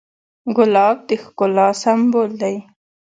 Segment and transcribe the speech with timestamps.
[0.55, 2.55] ګلاب د ښکلا سمبول دی.